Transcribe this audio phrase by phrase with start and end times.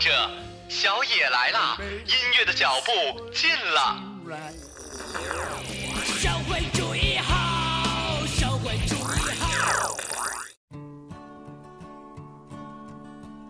[0.00, 0.10] 着，
[0.68, 1.76] 小野来了，
[2.06, 2.90] 音乐的脚步
[3.32, 4.02] 近了。
[6.18, 8.98] 社会主义好，社会主义
[9.38, 9.94] 好。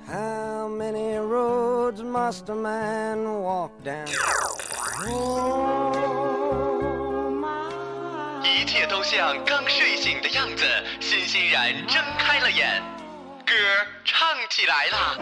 [0.09, 4.09] How many roads must a man walk down?
[5.07, 5.95] Oh,
[8.43, 10.65] 一切都像刚睡醒的样子，
[10.99, 12.83] 欣欣然睁开了眼，
[13.47, 13.55] 歌
[14.05, 15.17] 唱起来了，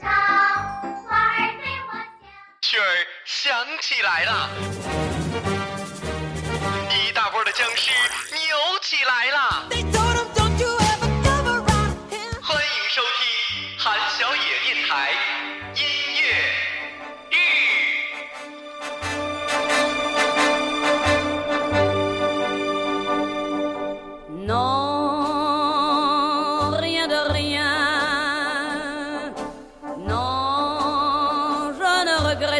[0.00, 2.24] 找花儿对我笑。
[2.62, 4.50] 曲儿响起来了，
[6.90, 7.90] 一大波的僵尸
[8.32, 10.09] 扭起来了。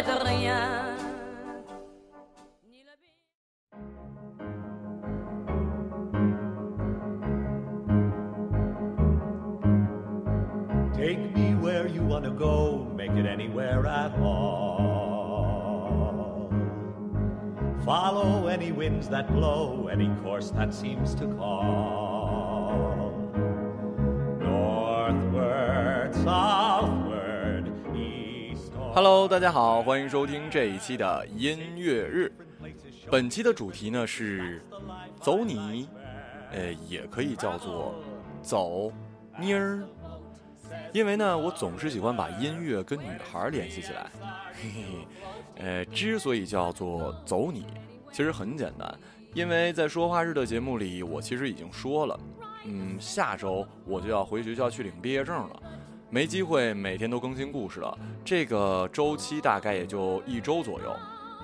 [0.01, 0.97] Regrette rien.
[10.93, 14.91] Take me where you want to go, make it anywhere at all.
[17.85, 22.10] Follow any winds that blow, any course that seems to call.
[29.31, 32.29] 大家好，欢迎收听这一期的音乐日。
[33.09, 34.61] 本期的主题呢是
[35.21, 35.87] 走你，
[36.51, 37.95] 呃，也可以叫做
[38.41, 38.91] 走
[39.39, 39.87] 妮儿。
[40.91, 44.11] 因为呢，我总是喜欢把音乐跟女孩联系起来。
[44.53, 47.65] 嘿嘿嘿，呃，之所以叫做走你，
[48.11, 48.93] 其实很简单，
[49.33, 52.19] 因为在说话日的节目里，我其实已经说了，
[52.65, 55.63] 嗯，下周我就要回学校去领毕业证了。
[56.13, 60.93] 没机会每天都更新故事了，这个周期大概也就一周左右。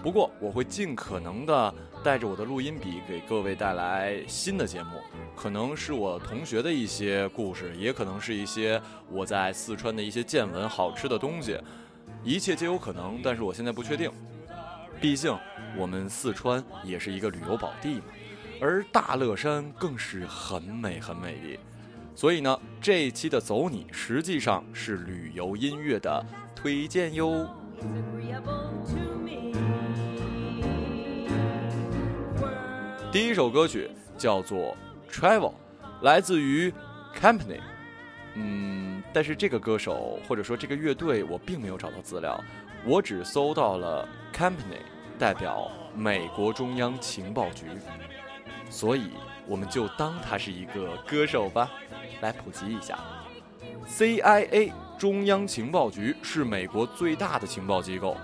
[0.03, 1.73] 不过我会尽可能的
[2.03, 4.99] 带着我的录音笔给各位带来新的节目，
[5.37, 8.79] 可能是我同学的一些故事，也可能是一些
[9.09, 11.57] 我在四川的一些见闻、好吃的东西，
[12.21, 13.21] 一切皆有可能。
[13.23, 14.11] 但是我现在不确定，
[14.99, 15.33] 毕竟
[15.77, 18.03] 我们四川也是一个旅游宝地嘛，
[18.59, 21.57] 而大乐山更是很美很美丽。
[22.17, 27.47] 所以呢，这一期的走你实际上是旅游音乐的推荐哟。
[33.11, 34.75] 第一首歌曲叫做
[35.13, 35.51] 《Travel》，
[36.01, 36.73] 来自于
[37.21, 37.59] Company。
[38.33, 42.43] 嗯，但是这个歌手或者说这个乐队我并没有找到资料，
[42.83, 44.81] 我只搜到了 Company
[45.19, 47.67] 代表美国中央情报局，
[48.71, 49.11] 所以
[49.45, 51.69] 我们就当他是一个歌手吧。
[52.21, 52.97] 来普及一下
[53.87, 58.15] ，CIA 中央情报局是美国最大的情报机构。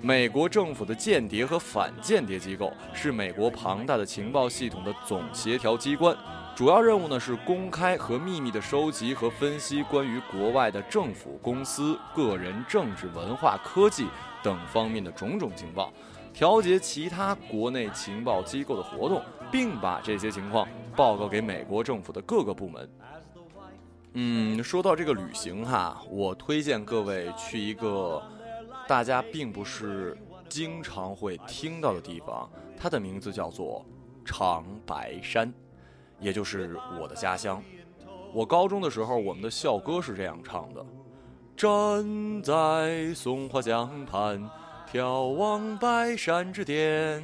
[0.00, 6.14] 美国政府的间谍和反间谍机构是美国庞大的情报系统的总协调机关，
[6.54, 14.06] 主要任务呢是公开和秘密的收集和分析关于国外的政府、公司、个人、政治、文化、科技
[14.42, 15.90] 等方面的种种情报，
[16.34, 22.86] 调节其他国内情报机构的活动，并把这些情况报告给美国政府的各个部门。
[24.16, 28.22] 嗯，说到这个旅行哈，我推荐各位去一个
[28.86, 30.16] 大家并不是
[30.48, 32.48] 经常会听到的地方，
[32.78, 33.84] 它的名字叫做
[34.24, 35.52] 长白山，
[36.20, 37.60] 也就是我的家乡。
[38.32, 40.86] 我高中的时候，我们的校歌是这样唱的：
[41.56, 44.48] 站在松花江畔，
[44.92, 47.20] 眺望白山之巅。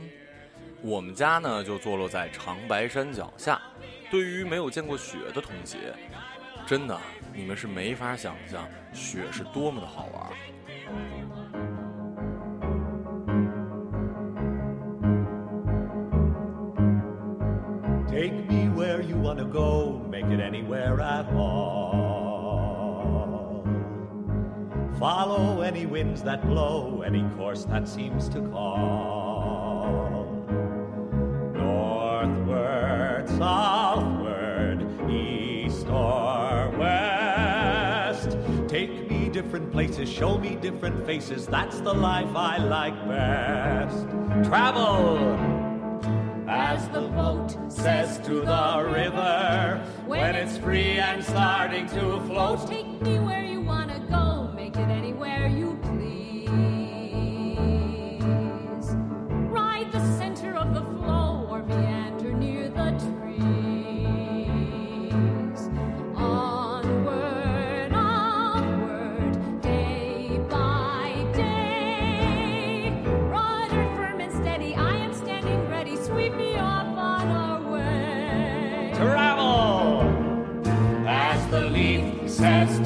[0.83, 3.61] 我们家呢就坐落在长白山脚下。
[4.11, 5.95] 对于没有见过雪的同学，
[6.70, 6.98] 真的
[7.34, 10.32] 你们是没法想象雪是多么的好玩。
[18.08, 22.06] Take me where you want to go, make it anywhere at all.
[24.98, 30.26] Follow any winds that blow, any course that seems to call.
[31.54, 33.79] Northward, southward,
[39.73, 41.47] Places, show me different faces.
[41.47, 44.07] That's the life I like best.
[44.49, 45.39] Travel!
[46.49, 53.01] As the boat says to the river, when it's free and starting to float, Take
[53.03, 53.60] me where you
[82.41, 82.80] says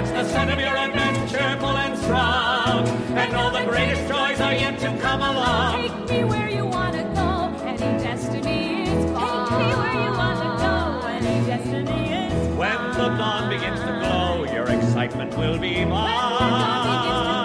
[0.00, 2.88] to catch the sun of your adventure, full and strong.
[3.16, 5.74] And all the greatest joys are yet to come along.
[5.74, 7.66] Take me where you wanna go.
[7.66, 9.48] Any destiny is far.
[9.48, 11.06] Take me where you wanna go.
[11.06, 17.39] Any destiny is When the dawn begins to glow, your excitement will be mine.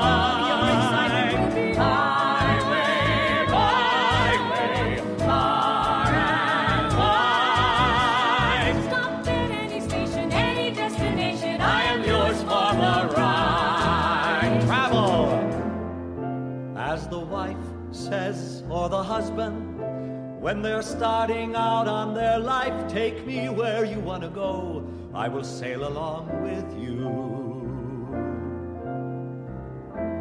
[19.15, 20.41] Husband.
[20.41, 24.83] When they're starting out on their life, take me where you want to go.
[25.13, 26.97] I will sail along with you.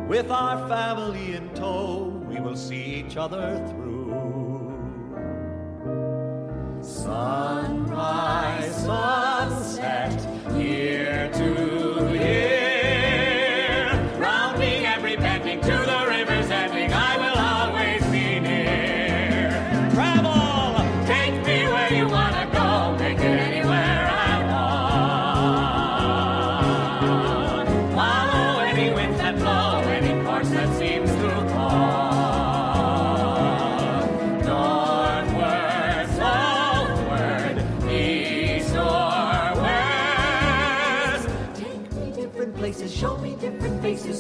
[0.08, 4.14] With our family in tow, we will see each other through.
[6.81, 9.24] Sunrise, sunset,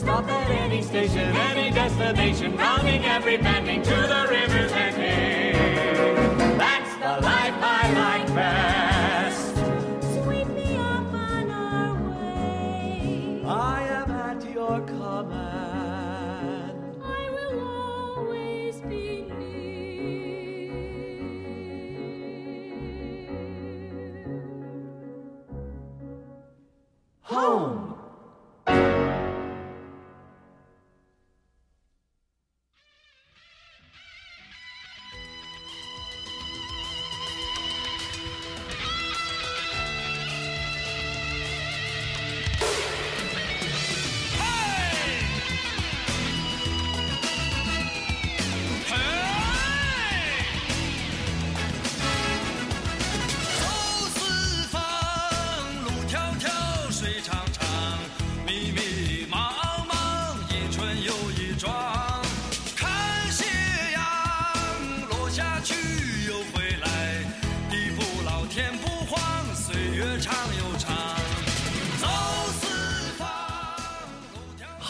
[0.04, 4.26] Stop at any station, any destination, rounding every bending to the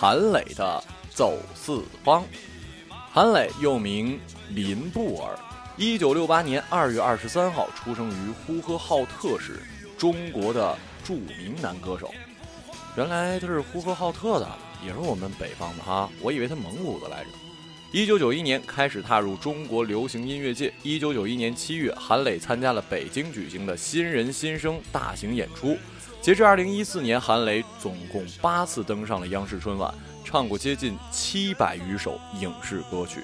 [0.04, 0.84] 韩磊的
[1.16, 2.22] 《走四方》。
[3.10, 4.20] 韩磊又名
[4.50, 5.34] 林布尔，
[5.78, 9.62] 一九六八年二月二十三号出生于呼和浩特市，
[9.96, 12.12] 中国的著名男歌手。
[12.98, 14.46] 原来他是呼和浩特的，
[14.84, 17.30] 也是我们北方的哈，我以为他蒙古的来着。
[17.90, 20.70] 一九九一年开始踏入中国流行音乐界。
[20.82, 25.78] 一九九一年七月，韩磊参加了北京举行的新人新生大型演出。
[26.24, 29.92] 截至二零一四年，韩磊总共八次登上了央视春晚，
[30.24, 33.22] 唱过接近七百余首影视歌曲。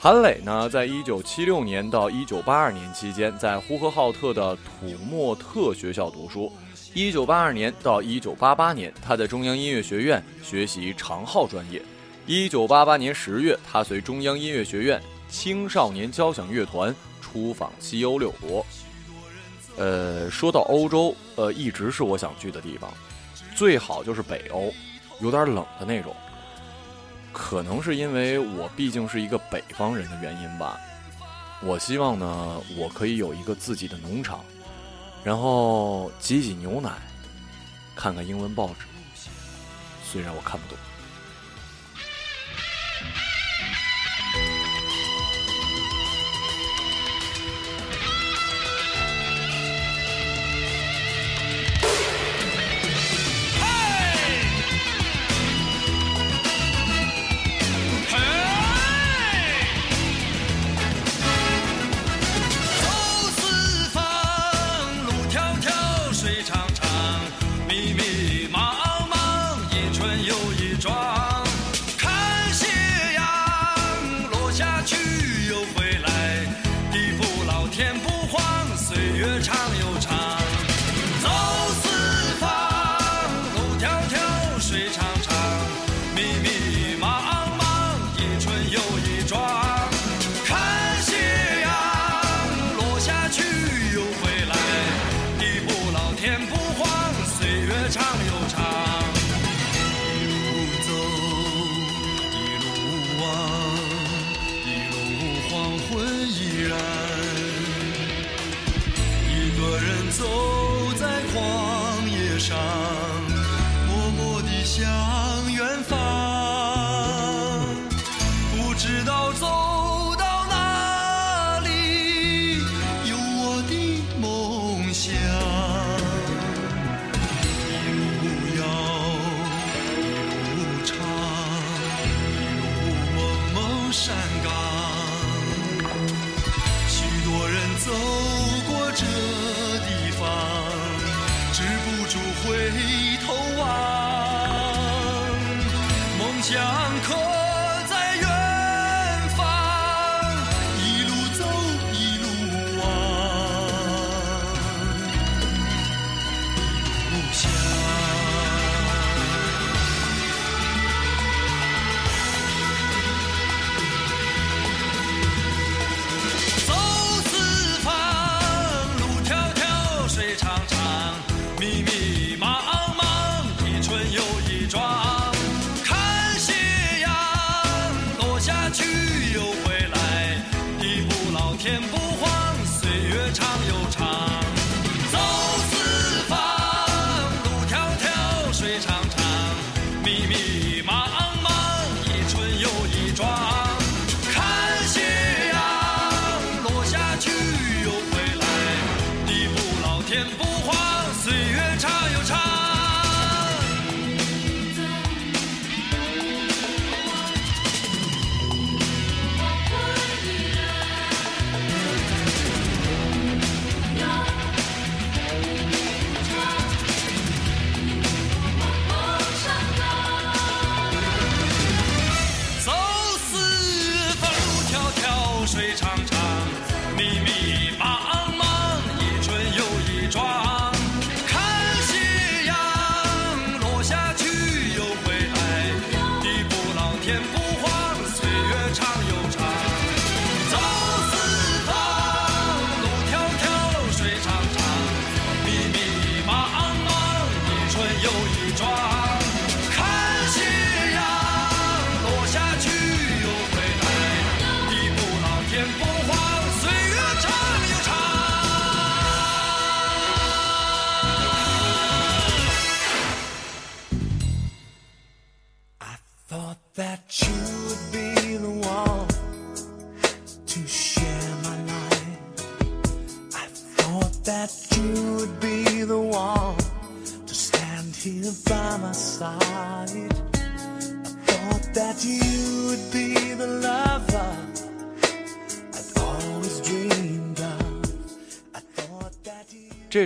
[0.00, 6.52] 韩磊呢，在一九七六年到一九八二年期间，在呼和浩特的土默特学校读书。
[6.92, 11.80] 一九八二年到一九八八年，他在中央音乐学院学习长号专业。
[12.26, 18.66] 一九八八年十月，他随中央音乐学院青少年交响乐团出访西欧六国。
[19.78, 22.92] 呃，说到欧洲，呃，一直是我想去的地方，
[23.54, 24.72] 最好就是北欧，
[25.20, 26.14] 有点冷的那种。
[27.32, 30.80] 可能是因为我毕竟是一个北方人的原因吧。
[31.62, 34.44] 我希望呢，我可以有一个自己的农场，
[35.22, 36.90] 然后挤挤牛奶，
[37.94, 38.86] 看看英文报纸。
[40.04, 40.78] 虽然我看不懂。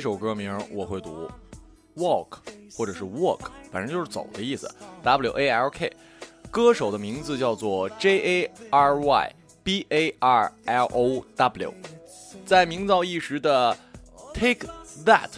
[0.02, 1.30] 这首歌名我会读
[1.97, 2.38] ，walk
[2.75, 3.38] 或者是 walk，
[3.71, 4.68] 反正就是走的意思
[5.04, 5.92] ，W A L K。
[6.50, 9.32] 歌手的名字叫做 J A R Y
[9.62, 11.73] B A R L O W。
[12.44, 13.78] 在名噪一时的
[14.35, 14.68] Take
[15.06, 15.28] That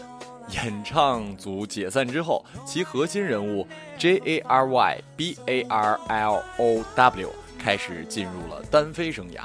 [0.49, 3.67] 演唱组解散之后，其核心人物
[3.99, 9.43] J A R Y B A R L O W 开始进入了单飞生涯。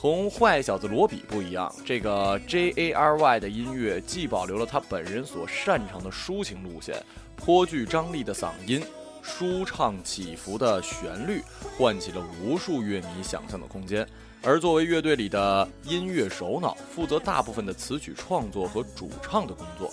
[0.00, 6.96] 同坏小子罗比不一样，这个 J A R Y 的音乐既保留了他本人所擅长的抒情路线，
[7.36, 8.82] 颇具张力的嗓音，
[9.20, 11.42] 舒畅起伏的旋律，
[11.76, 14.08] 唤起了无数乐迷想象的空间。
[14.42, 19.92] 而作为乐队里的音乐首脑，负责大部分的词曲创作和主唱的工作。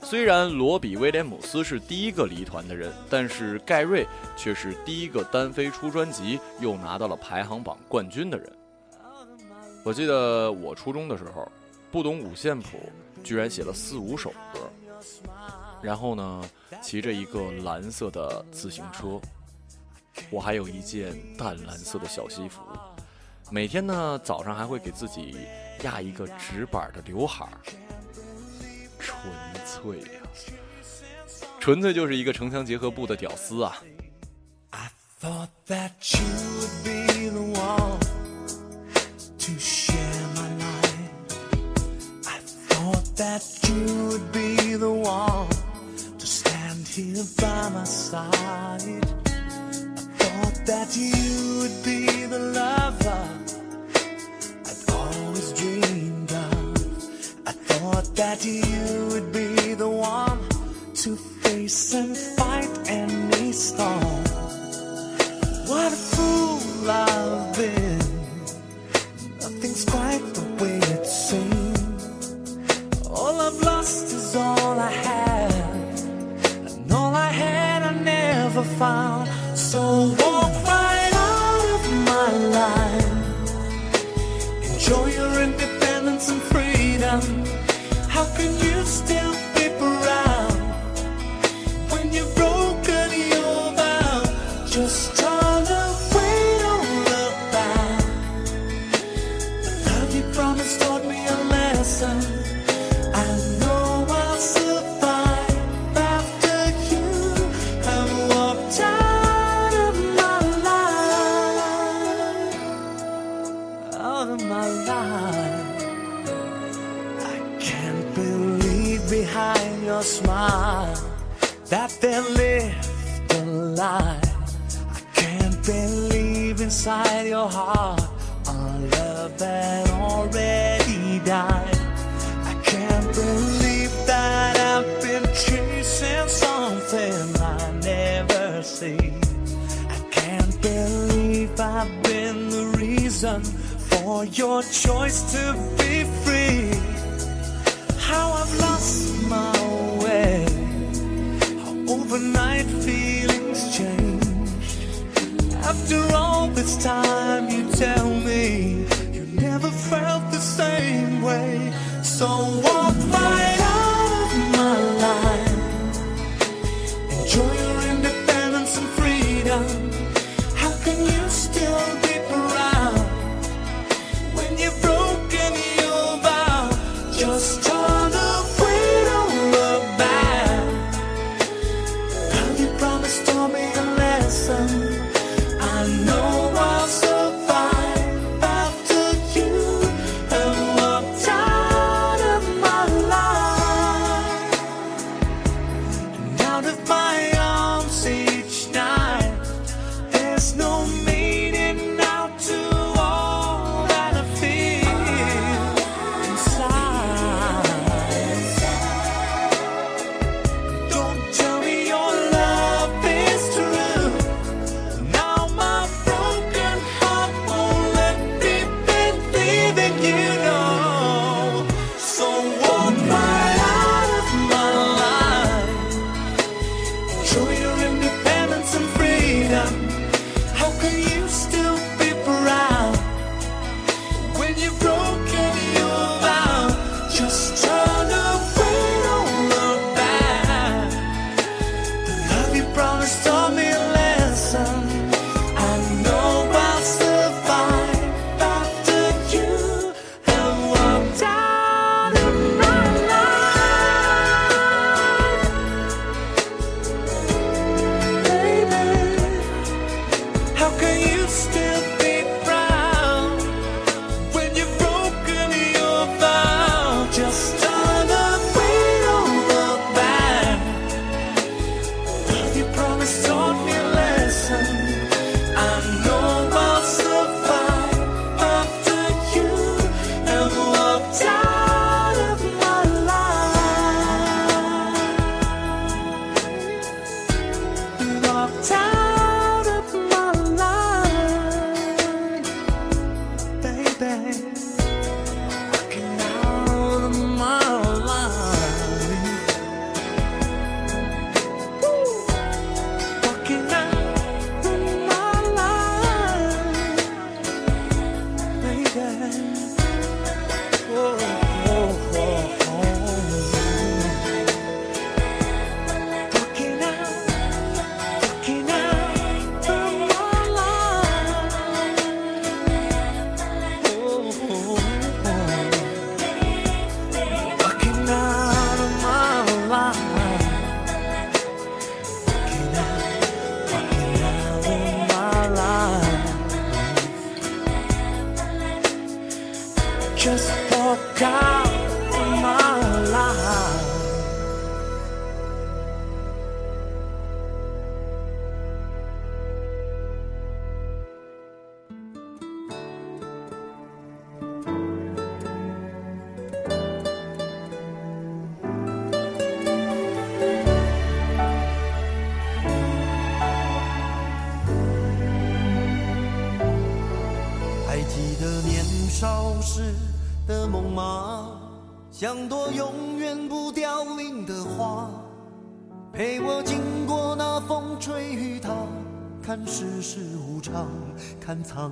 [0.00, 8.48] 虽然罗比威廉姆斯是第一个离团的人，但是盖瑞却是第一个单飞出专辑又拿到了排行榜冠军的人。
[9.82, 11.50] 我记得我初中的时候，
[11.90, 12.92] 不懂五线谱，
[13.24, 14.70] 居然写了四五首歌。
[15.82, 16.44] 然后呢，
[16.82, 19.18] 骑着一个蓝色的自行车，
[20.28, 22.60] 我还有一件淡蓝色的小西服。
[23.50, 25.34] 每天呢，早上还会给自己
[25.82, 27.56] 压一个直板的刘海儿，
[28.98, 29.24] 纯
[29.64, 30.20] 粹呀、
[31.58, 33.82] 纯粹就是一个城乡结合部的屌丝啊
[34.70, 36.68] ！I thought that you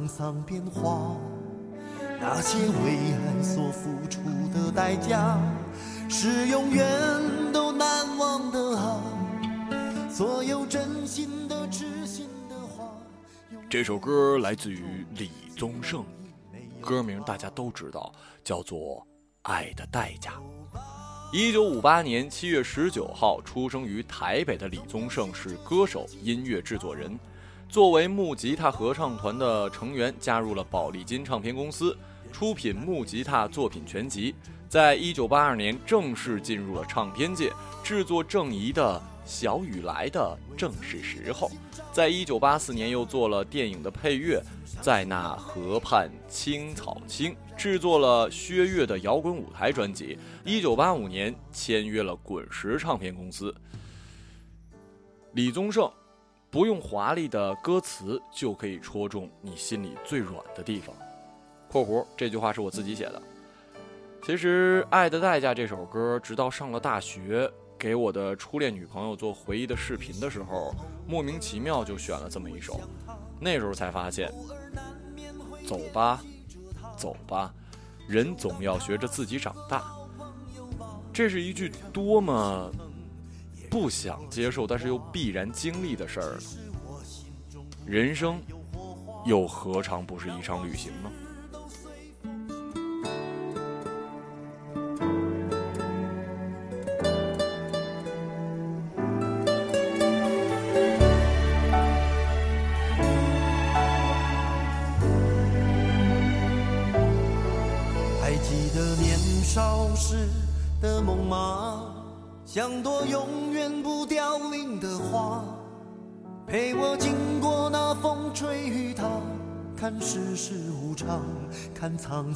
[0.08, 1.14] 沧桑变化。
[2.18, 4.20] 那些为爱所付出
[4.54, 5.38] 的代价，
[6.08, 6.82] 是永远
[7.52, 9.02] 都难忘的啊！
[10.10, 12.90] 所有真心的、痴心的话。
[13.68, 16.02] 这首歌来自于李宗盛，
[16.80, 18.10] 歌名大家都知道，
[18.42, 18.78] 叫做
[19.42, 20.32] 《爱的代价》。
[21.34, 27.16] 一九五八年七月十九号出生于台北的李宗盛是歌手、音乐制作人。
[27.68, 31.94] 作为木吉他合唱团的成员，加入了宝丽金唱片公司，
[32.32, 34.34] 出品木吉他作品全集。
[34.70, 37.52] 在一九八二年正式进入了唱片界，
[37.84, 38.98] 制作郑怡的
[39.30, 41.48] 《小雨来的正是时候》。
[41.92, 44.42] 在一九八四年又做了电影的配乐，
[44.80, 50.18] 在那河畔青草青制作了薛岳的摇滚舞台专辑。
[50.42, 53.54] 一九八五年签约了滚石唱片公司。
[55.32, 55.90] 李宗盛。
[56.50, 60.94] 不用华丽的歌词就可以戳中你心里最软的地方。
[61.68, 63.22] （括弧这句话是我自己写的。
[64.24, 70.74] 其实，《爱的代价》这首歌，直到上了大学，给我的初恋女朋友做回忆的视频的时候，
[71.06, 72.80] 莫名其妙就选了这么一首。
[73.38, 74.32] 那时候才发现，
[75.66, 76.20] 走吧，
[76.96, 77.54] 走吧，
[78.08, 79.84] 人总要学着自己长大。
[81.12, 82.72] 这是一句多么……
[83.70, 86.38] 不想接受，但是又必然经历的事儿？
[87.86, 88.40] 人生
[89.24, 91.10] 又何尝不是一场旅行呢？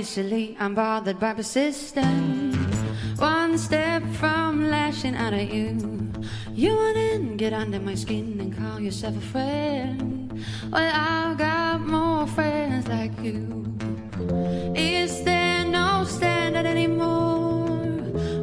[0.00, 2.56] easily I'm bothered by persistence.
[3.18, 5.76] One step from lashing out at you.
[6.54, 10.42] You want in, get under my skin and call yourself a friend.
[10.72, 13.66] Well, I've got more friends like you.
[14.74, 17.76] Is there no standard anymore?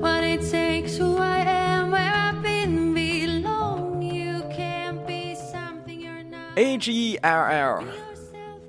[0.05, 4.03] What it takes, who I am, where I've been, belong.
[4.03, 6.55] You can't be something you're not.
[6.55, 8.06] H E L L。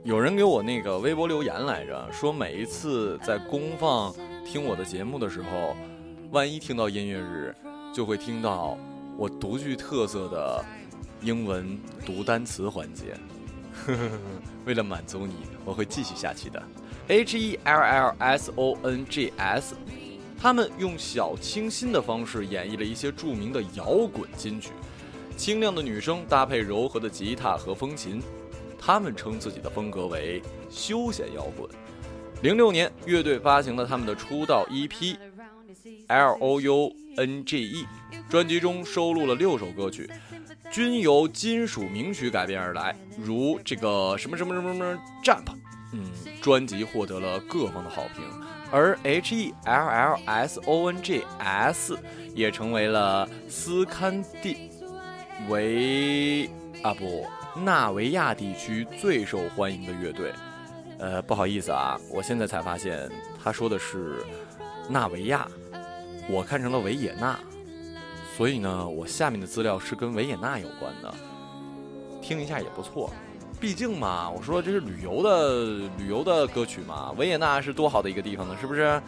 [0.08, 4.10] 有人给我那个微博留言来着，说每一次在公放
[4.42, 5.76] 听我的节目的时候，
[6.30, 7.54] 万一听到音乐日，
[7.92, 8.78] 就会听到
[9.18, 10.64] 我独具特色的
[11.20, 13.14] 英文读单词环节。
[14.64, 16.62] 为了满足你，我会继续下去的。
[17.08, 19.76] H E L L S O N G S，
[20.40, 24.70] 他们用小清新的方式演绎了一些著名的摇滚金曲，
[25.36, 28.22] 清亮的女声搭配柔和的吉他和风琴，
[28.78, 31.68] 他们称自己的风格为休闲摇滚。
[32.42, 35.16] 零六年，乐队发行了他们的出道 EP
[36.06, 37.86] L O U N G E，
[38.30, 40.08] 专辑中收录了六首歌曲，
[40.70, 45.52] 均由金属名曲改编而来，如这个什么什么什么什么 Jump，
[45.92, 46.04] 嗯，
[46.40, 48.22] 专辑获得了各方的好评，
[48.70, 51.98] 而 H E L L S O N G S
[52.36, 54.70] 也成为了斯堪的
[55.48, 56.48] 维
[56.82, 57.26] 啊不
[57.64, 60.32] 纳维亚地区最受欢迎的乐队。
[60.98, 63.08] 呃，不好意思啊，我现在才发现
[63.42, 64.24] 他说的是
[64.88, 65.46] 纳维亚，
[66.28, 67.38] 我看成了维也纳，
[68.36, 71.14] 所以呢，我下面的资料是跟维也纳有关的，
[72.20, 73.12] 听一下也不错。
[73.60, 79.00] 毕竟嘛，我说这是旅游的旅游的歌曲嘛，维也纳是多好的一个地方呢，是不是？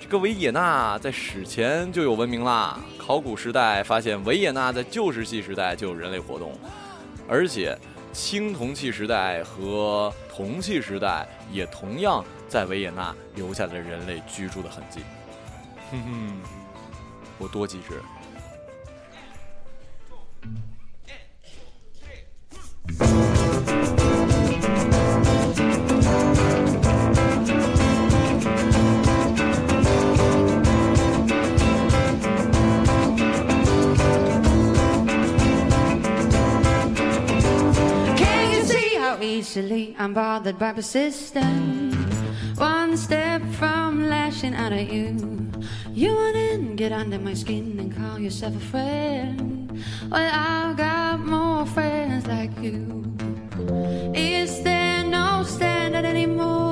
[0.00, 6.52] 这个维也纳在史前就有文明啦，考古时代发现维也纳在旧石器时代就有人类活动，
[7.28, 7.78] 而且
[8.12, 15.00] 青铜器时代和铜器时代也同样在维也纳留下了人类居住的痕迹。
[15.90, 16.40] 哼哼，
[17.38, 18.02] 我多机智。
[39.42, 42.14] Easily I'm bothered by persistence?
[42.56, 45.18] One step from lashing out at you.
[45.92, 49.82] You want in, get under my skin and call yourself a friend.
[50.08, 53.02] Well, I've got more friends like you.
[54.14, 56.71] Is there no standard anymore?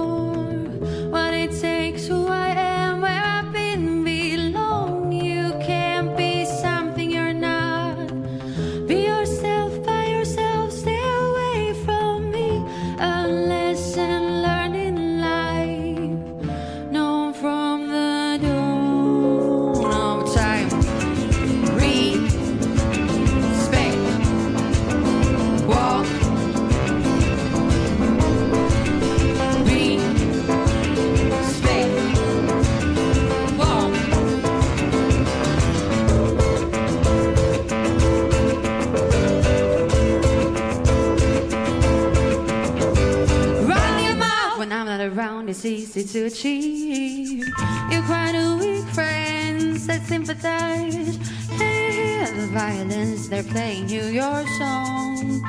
[45.50, 47.44] It's easy to achieve.
[47.90, 51.16] You're quite a weak friends that sympathize.
[51.58, 55.42] Hear the violence, they're playing you your song.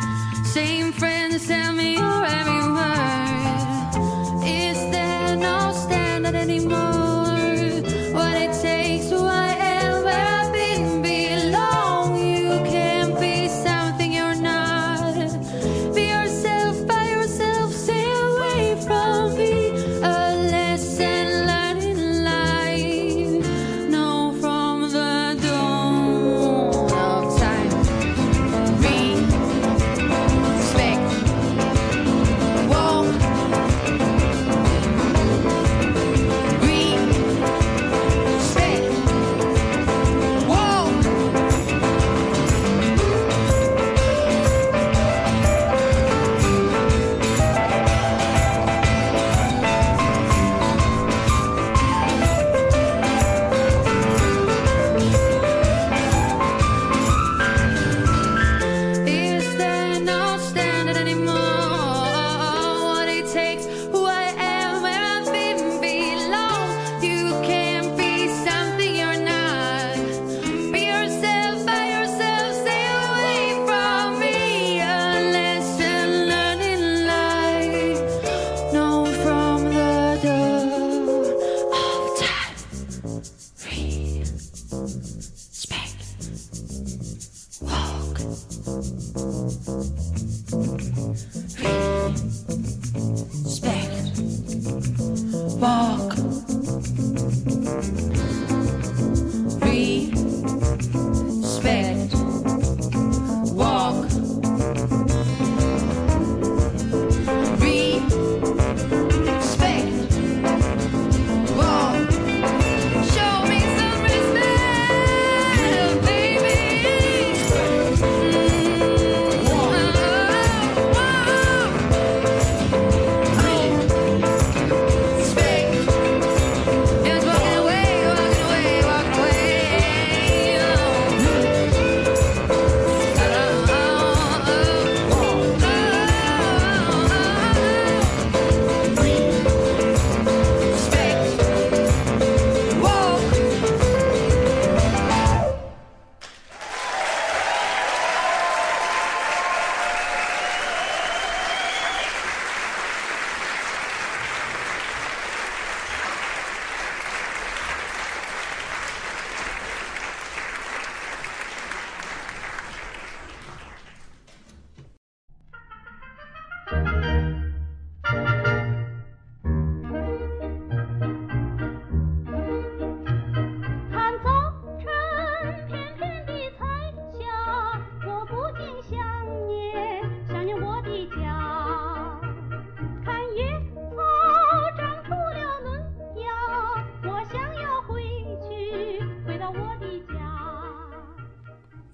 [0.45, 4.43] Same friends tell me your every word.
[4.43, 6.90] Is there no standard anymore?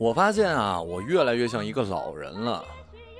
[0.07, 2.63] 我发现啊，我越来越像一个老人了。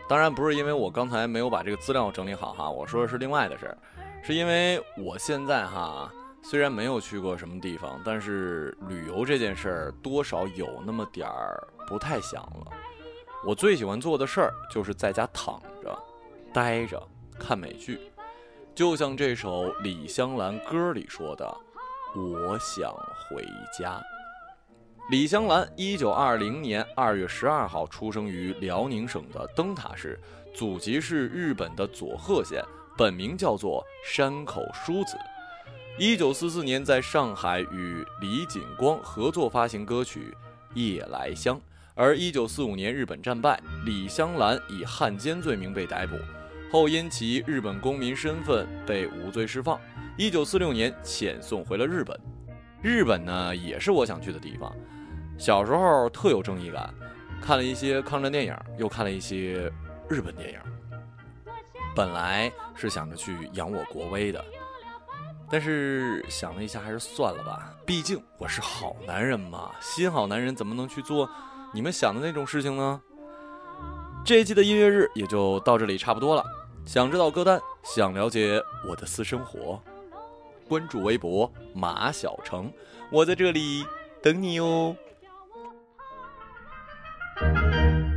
[0.08, 3.78] 当然不是因为我刚才没有把这个资料整理好哈，我说的是另外的事儿，
[4.24, 6.10] 是因为我现在哈
[6.42, 12.72] 虽然没有去过什么地方，但是旅游这件事儿多少有那么点儿不太想了。
[13.46, 15.94] 我最喜欢做的事儿就是在家躺着、
[16.54, 17.06] 待着
[17.38, 18.00] 看美剧，
[18.74, 21.46] 就像这首李香兰歌里说的
[22.16, 22.94] ：“我想
[23.28, 23.46] 回
[23.78, 24.02] 家。”
[25.10, 30.20] 李香兰，一九二零年二月十二号出生于辽宁省的灯塔市，
[30.54, 32.62] 祖籍是日本的佐贺县，
[32.98, 35.18] 本名叫做山口淑子。
[35.98, 40.36] 一九四四年在上海与李锦光合作发行歌曲
[40.78, 41.56] 《夜来香》，
[41.96, 46.18] 而一九四五年日本战败，李香兰以汉奸罪名被逮捕，
[46.70, 49.80] 后因其日本公民身份被无罪释放。
[50.18, 52.20] 一九四六年遣送回了日本。
[52.84, 54.76] 日本呢，也是我想去的地方。
[55.38, 56.94] 小时候特有正义感，
[57.42, 59.72] 看了一些抗战电影，又看了一些
[60.10, 60.60] 日本电影。
[61.96, 64.44] 本来是想着去扬我国威的，
[65.50, 67.74] 但是想了一下，还是算了吧。
[67.86, 71.30] 毕竟我是好男人嘛，新好男人怎么能去做
[71.74, 73.02] 你们想的那种事情呢？
[74.26, 76.44] 这一期的音乐日也就到这里差不多了。
[76.86, 79.82] 想知道歌单，想了解我的私生活，
[80.68, 82.72] 关注微博马小成，
[83.12, 83.86] 我在这里
[84.22, 84.96] 等你哦。
[87.40, 88.17] Música